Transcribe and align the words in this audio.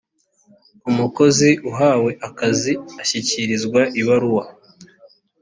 umukozi 0.89 1.49
uhawe 1.71 2.11
akazi 2.27 2.73
ashyikirizwa 3.01 3.81
ibaruwa 4.01 4.43